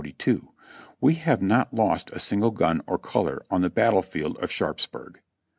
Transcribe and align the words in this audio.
We 0.99 1.13
have 1.13 1.43
not 1.43 1.75
lost 1.75 2.09
a 2.09 2.17
single 2.17 2.49
gim 2.49 2.81
or 2.87 2.97
color 2.97 3.45
on 3.51 3.61
the 3.61 3.69
battle 3.69 4.01
field 4.01 4.39
of 4.39 4.49
Sharps 4.51 4.87
burg." 4.87 5.21